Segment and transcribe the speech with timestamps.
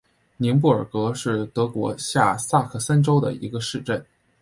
[0.37, 4.03] 宁布尔格是德国下萨克森州的一个市镇。